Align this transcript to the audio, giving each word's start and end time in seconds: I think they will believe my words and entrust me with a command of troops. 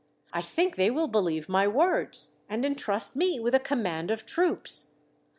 I 0.33 0.41
think 0.41 0.77
they 0.77 0.89
will 0.89 1.07
believe 1.07 1.47
my 1.47 1.67
words 1.67 2.33
and 2.49 2.65
entrust 2.65 3.15
me 3.15 3.39
with 3.39 3.53
a 3.53 3.59
command 3.59 4.09
of 4.09 4.25
troops. 4.25 4.95